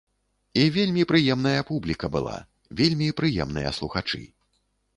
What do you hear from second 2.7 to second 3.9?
вельмі прыемныя